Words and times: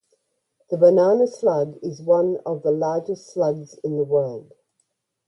The 0.71 0.77
banana 0.79 1.27
slug 1.27 1.77
is 1.83 2.01
one 2.01 2.37
of 2.43 2.63
the 2.63 2.71
largest 2.71 3.27
slugs 3.31 3.75
in 3.83 3.97
the 3.97 4.03
world. 4.03 4.51